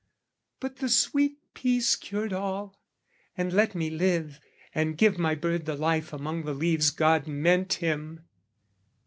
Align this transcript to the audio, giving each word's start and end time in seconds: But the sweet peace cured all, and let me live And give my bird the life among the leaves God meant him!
But 0.59 0.77
the 0.77 0.89
sweet 0.89 1.37
peace 1.53 1.95
cured 1.95 2.33
all, 2.33 2.75
and 3.37 3.53
let 3.53 3.75
me 3.75 3.91
live 3.91 4.39
And 4.73 4.97
give 4.97 5.19
my 5.19 5.35
bird 5.35 5.67
the 5.67 5.75
life 5.75 6.11
among 6.11 6.45
the 6.45 6.55
leaves 6.55 6.89
God 6.89 7.27
meant 7.27 7.73
him! 7.73 8.25